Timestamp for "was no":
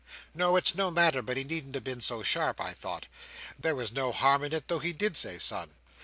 3.75-4.11